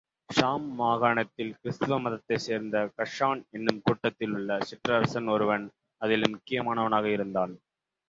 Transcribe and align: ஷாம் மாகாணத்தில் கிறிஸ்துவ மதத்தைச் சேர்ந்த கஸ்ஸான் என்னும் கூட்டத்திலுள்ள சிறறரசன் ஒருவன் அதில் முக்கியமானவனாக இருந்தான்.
ஷாம் 0.29 0.63
மாகாணத்தில் 0.77 1.51
கிறிஸ்துவ 1.57 1.99
மதத்தைச் 1.99 2.43
சேர்ந்த 2.45 2.83
கஸ்ஸான் 2.97 3.43
என்னும் 3.51 3.83
கூட்டத்திலுள்ள 3.85 4.59
சிறறரசன் 4.67 5.31
ஒருவன் 5.31 5.67
அதில் 6.01 6.31
முக்கியமானவனாக 6.33 7.09
இருந்தான். 7.11 7.55